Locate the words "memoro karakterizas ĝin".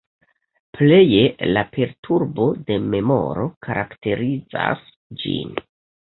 2.93-5.53